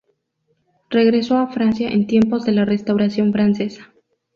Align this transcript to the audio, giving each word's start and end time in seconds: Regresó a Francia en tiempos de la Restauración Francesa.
Regresó 0.89 1.37
a 1.37 1.45
Francia 1.53 1.91
en 1.91 2.07
tiempos 2.07 2.43
de 2.43 2.53
la 2.53 2.65
Restauración 2.65 3.31
Francesa. 3.31 3.93